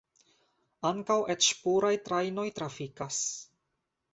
[0.89, 3.21] Ankaŭ et-ŝpuraj trajnoj trafikas.